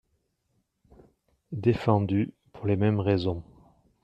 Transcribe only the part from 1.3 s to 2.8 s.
Défendu, pour les